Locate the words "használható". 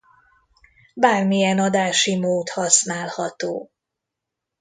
2.49-3.71